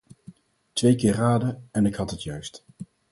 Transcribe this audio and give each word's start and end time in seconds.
Twee 0.73 0.95
keer 0.95 1.13
raden 1.13 1.67
en 1.71 1.85
ik 1.85 1.95
had 1.95 2.11
het 2.11 2.23
juist. 2.23 2.65